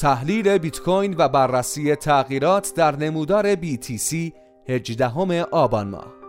[0.00, 4.32] تحلیل بیت کوین و بررسی تغییرات در نمودار BTC
[4.68, 6.19] 18 آبان ماه.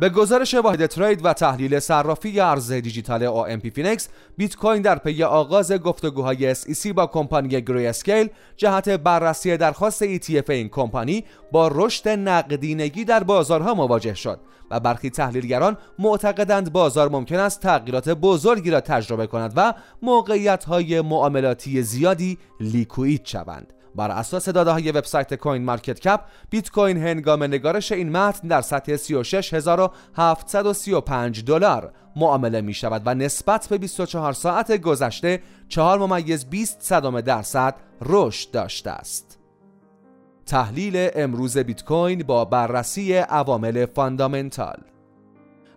[0.00, 5.72] به گزارش واحد trade و تحلیل صرافی ارز دیجیتال OMPFinex بیت کوین در پی آغاز
[5.72, 13.22] گفتگوهای SEC با کمپانی Grayscale جهت بررسی درخواست ETF این کمپانی با رشد نقدینگی در
[13.22, 14.40] بازارها مواجه شد
[14.70, 21.00] و برخی تحلیلگران معتقدند بازار ممکن است تغییرات بزرگی را تجربه کند و موقعیت های
[21.00, 23.72] معاملاتی زیادی لیکوید شوند.
[23.94, 26.20] بر اساس داده های وبسایت کوین مارکت کپ
[26.50, 33.66] بیت کوین هنگام نگارش این متن در سطح 36735 دلار معامله می شود و نسبت
[33.70, 39.38] به 24 ساعت گذشته 4 ممیز 20 صدام درصد رشد داشته است.
[40.46, 44.78] تحلیل امروز بیت کوین با بررسی عوامل fundamental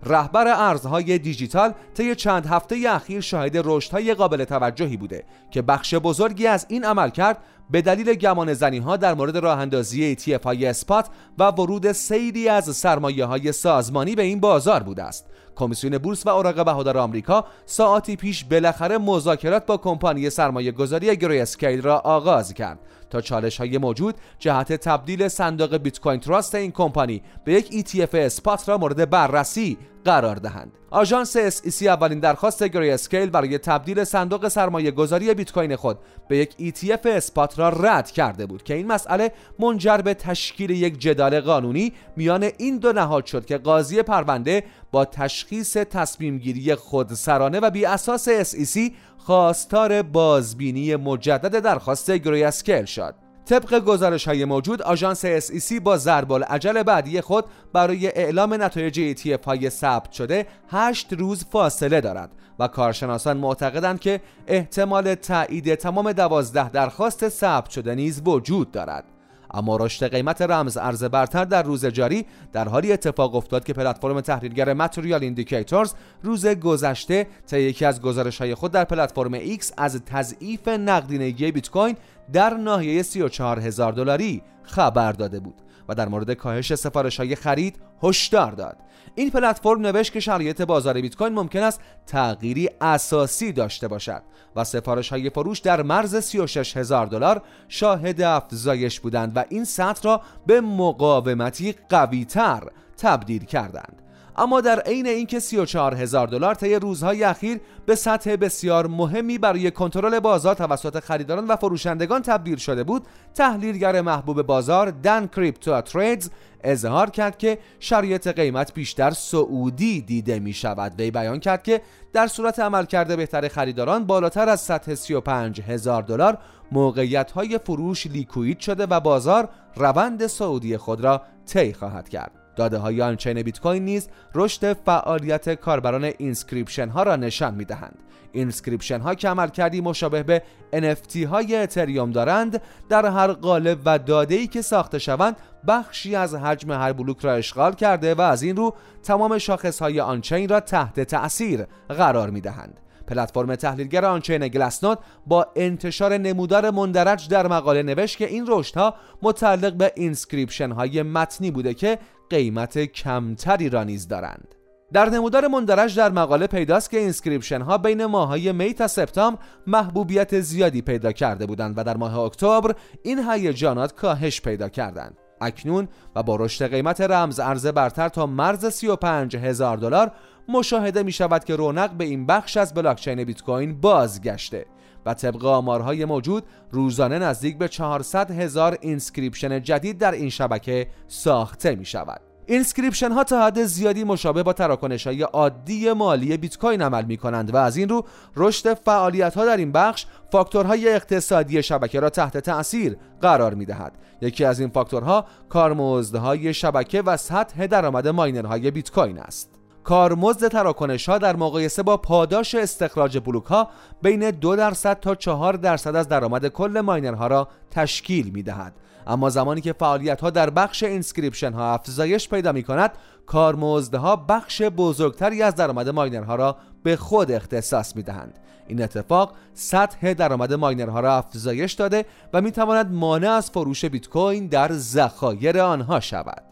[0.04, 6.48] رهبر ارزهای دیجیتال طی چند هفته اخیر شاهد رشدهای قابل توجهی بوده که بخش بزرگی
[6.48, 7.38] از این عملکرد
[7.72, 11.08] به دلیل گمان زنی ها در مورد راه اندازی ETF های spot
[11.38, 15.26] و ورود سیلی از سرمایه های سازمانی به این بازار بوده است.
[15.56, 21.82] کمیسیون بورس و اوراق بهادار آمریکا ساعتی پیش بالاخره مذاکرات با کمپانی سرمایه گذاری Grayscale
[21.82, 27.22] را آغاز کرد تا چالش های موجود جهت تبدیل صندوق بیت کوین Trust این کمپانی
[27.46, 30.72] به یک ETF spot را مورد بررسی قرار دهند.
[30.90, 35.98] آژانس SEC اولین درخواست Grayscale برای تبدیل صندوق سرمایه گذاری بیت کوین خود
[36.30, 41.00] به یک ETF spot را رد کرده بود که این مسئله منجر به تشکیل یک
[41.00, 47.60] جدال قانونی میان این دو نهاد شد که قاضی پرونده با تشخیص تصمیم گیری خودسرانه
[47.60, 53.16] و بی اساس SEC خواستار بازبینی مجدد درخواست Grayscale شد.
[53.46, 59.46] طبق گزارش های موجود آژانس SEC با ضرب العجل بعدی خود برای اعلام نتایج ETF
[59.46, 66.70] های ثبت شده 8 روز فاصله دارد و کارشناسان معتقدند که احتمال تایید تمام 12
[66.70, 69.11] درخواست ثبت شده نیز وجود دارد.
[69.54, 74.22] اما رشد قیمت رمز ارز برتر در روز جاری در حالی اتفاق افتاد که پلتفرم
[74.22, 80.02] تحلیلگر Material Indicators روز گذشته تا یکی از گزارش های خود در پلتفرم X از
[80.06, 81.96] تضعیف نقدینگی بیت کوین
[82.34, 85.71] در ناحیه 34 هزار دلاری خبر داده بود.
[85.94, 88.78] در مورد کاهش سفارش های خرید هشدار داد.
[89.16, 94.22] این پلتفرم نوشت که شرایط بازار بیت کوین ممکن است تغییری اساسی داشته باشد
[94.56, 100.02] و سفارش های فروش در مرز 36 هزار دلار شاهد افزایش بودند و این سطح
[100.04, 102.64] را به مقاومتی قویتر
[102.98, 104.02] تبدیل کردند.
[104.36, 109.72] اما در عین اینکه 34 هزار دلار طی روزهای اخیر به سطح بسیار مهمی برای
[109.72, 116.30] کنترل بازار توسط خریداران و فروشندگان تبدیل شده بود تحلیلگر محبوب بازار دن کریپتو تریدز
[116.64, 120.94] اظهار کرد که شرایط قیمت بیشتر سعودی دیده می شود.
[120.98, 121.82] وی بیان کرد که
[122.14, 126.38] در صورت عملکرد بهتر خریداران بالاتر از سطح 35 هزار دلار
[126.72, 132.41] موقعیت های فروش لیکوید شده و بازار روند صعودی خود را طی خواهد کرد.
[132.56, 137.98] داده های on-chain بیت کوین نیز رشد فعالیت کاربران inscription ها را نشان می دهند.
[138.32, 144.36] inscription ها که عملکردی مشابه به NFT های اتریوم دارند در هر قالب و داده
[144.36, 145.36] ای که ساخته شوند
[145.68, 150.00] بخشی از حجم هر بلوک را اشغال کرده و از این رو تمام شاخص های
[150.00, 152.78] on-chain را تحت تأثیر قرار می دهند.
[153.08, 159.74] پلتفرم تحلیلگر on-chain Glassnode با انتشار نمودار مندرج در مقاله نوشت که این رشدها متعلق
[159.74, 162.00] به inscription های متنی بوده که
[162.32, 164.56] قیمت کمتری را نیز دارند.
[164.94, 170.40] در نمودار مندرج در مقاله پیداست که inscription ها بین ماهای می تا سپتامبر محبوبیت
[170.40, 175.18] زیادی پیدا کرده بودند و در ماه اکتبر این هیجانات کاهش پیدا کردند.
[175.42, 180.12] اکنون و با رشد قیمت رمز ارز برتر تا مرز 35 هزار دلار
[180.48, 184.66] مشاهده می شود که رونق به این بخش از بلاکچین بیت کوین بازگشته.
[185.06, 191.76] و طبق آمارهای موجود روزانه نزدیک به 400 هزار inscription جدید در این شبکه ساخته
[191.76, 192.22] می شود.
[192.46, 197.18] inscription ها تا حد زیادی مشابه با تراکنش های عادی مالی بیت کوین عمل می
[197.18, 198.06] کنند و از این رو
[198.36, 203.98] رشد فعالیت ها در این بخش فاکتورهای اقتصادی شبکه را تحت تأثیر قرار می دهد.
[204.22, 209.61] یکی از این فاکتورها کارمزدهای شبکه و سطح درآمد ماینرهای بیت کوین است.
[209.84, 213.70] کارمزد تراکنش ها در مقایسه با پاداش استخراج بلوک ها
[214.02, 218.74] بین دو درصد تا چهار درصد از درآمد کل ماینرها را تشکیل می دهد.
[219.08, 222.92] اما زمانی که فعالیت ها در بخش inscription ها افزایش پیدا می کند
[223.26, 228.40] کارمزدها بخش بزرگتری از درآمد ماینرها را به خود اختصاص می دهند.
[228.68, 234.10] این اتفاق سطح درآمد ماینرها را افزایش داده و می تواند مانع از فروش بیت
[234.10, 236.51] کوین در ذخایر آنها شود.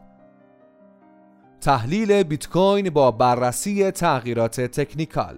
[1.62, 5.38] تحلیل بیت کوین با بررسی تغییرات تکنیکال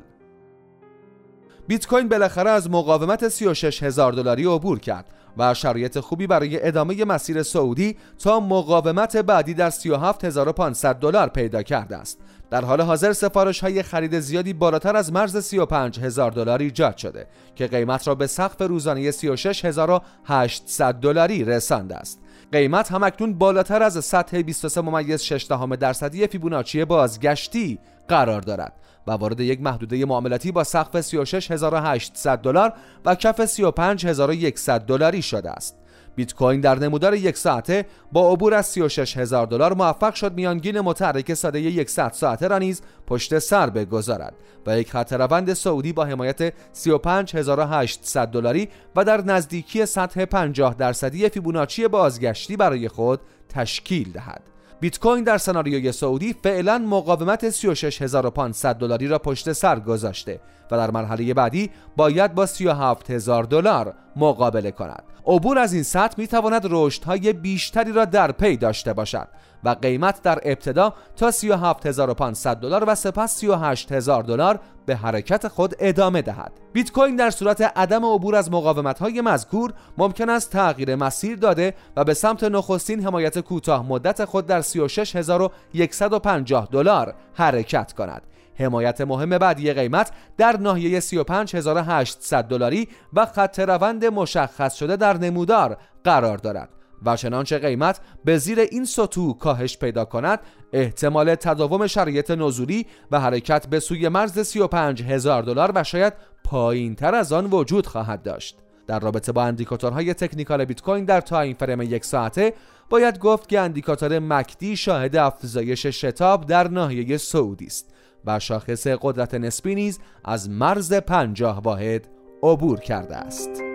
[1.68, 5.06] بیت کوین بالاخره از مقاومت 36 هزار دلاری عبور کرد
[5.38, 11.98] و شرایط خوبی برای ادامه مسیر سعودی تا مقاومت بعدی در 37500 دلار پیدا کرده
[11.98, 12.20] است.
[12.52, 17.28] در حال حاضر سفارش های خرید زیادی بالاتر از مرز 35 هزار دلار ایجاد شده
[17.56, 22.20] که قیمت را به سقف روزانه 36800 دلاری رسانده است.
[22.52, 25.44] قیمت هم اکنون بالاتر از سطح 23 ممیز 6
[25.80, 28.74] درصدی فیبوناچی بازگشتی قرار دارد
[29.08, 32.74] و وارد یک محدوده معاملاتی با سقف 36800 دلار
[33.06, 35.81] و کف 35100 دلاری شده است.
[36.16, 40.80] بیت کوین در نمودار یک ساعته با عبور از 36 هزار دلار موفق شد میانگین
[40.80, 44.34] متحرک ساده 100 ساعته را نیز پشت سر بگذارد
[44.68, 51.30] و یک خط روند سعودی با حمایت 35800 دلاری و در نزدیکی سطح 50 درصدی
[51.30, 53.20] فیبوناچی بازگشتی برای خود
[53.50, 54.42] تشکیل دهد.
[54.82, 60.40] بیت کوین در سناریوی سعودی فعلا مقاومت 36500 دلاری را پشت سر گذاشته
[60.72, 65.04] و در مرحله بعدی باید با 37000 دلار مقابله کند.
[65.28, 69.28] عبور از این سطح می تواند رشدهای بیشتری را در پی داشته باشد
[69.64, 76.22] و قیمت در ابتدا تا 37500 دلار و سپس 38000 دلار به حرکت خود ادامه
[76.22, 76.52] دهد.
[76.74, 81.74] بیت کوین در صورت عدم عبور از مقاومت های مذکور ممکن است تغییر مسیر داده
[81.96, 88.22] و به سمت نخستین حمایت کوتاه مدت خود در 36150 دلار حرکت کند.
[88.62, 95.78] حمایت مهم بعدی قیمت در ناحیه 35800 دلاری و خط روند مشخص شده در نمودار
[96.04, 96.70] قرار دارد
[97.06, 100.40] و چنانچه قیمت به زیر این سطوح کاهش پیدا کند
[100.74, 106.14] احتمال تداوم شرایط نزولی و حرکت به سوی مرز 35 هزار دلار و شاید
[106.44, 108.58] پایین تر از آن وجود خواهد داشت.
[108.88, 112.54] در رابطه با اندیکاتورهای تکنیکال بیت کوین در time frame یک ساعته
[112.90, 117.91] باید گفت که اندیکاتور MACD شاهد افزایش شتاب در ناحیه صعودی است.
[118.26, 122.08] و شاخص قدرت نسبی نیز از مرز پنجاه واحد
[122.44, 123.71] عبور کرده است.